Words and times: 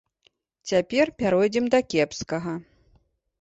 Цяпер 0.71 1.11
пяройдзем 1.19 1.65
да 1.75 1.79
кепскага. 1.95 2.55